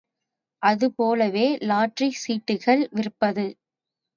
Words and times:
அது 0.63 0.87
போலவே 0.91 1.45
லாட்டரி 1.63 2.09
சீட்டுகள் 2.17 2.83
விற்பது. 2.93 3.47